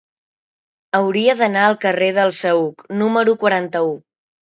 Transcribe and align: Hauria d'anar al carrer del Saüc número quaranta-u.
Hauria 1.01 1.35
d'anar 1.43 1.67
al 1.67 1.79
carrer 1.85 2.09
del 2.19 2.35
Saüc 2.41 2.85
número 3.05 3.41
quaranta-u. 3.47 3.99